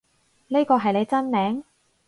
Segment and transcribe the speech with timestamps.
[0.47, 1.63] 呢個係你真名？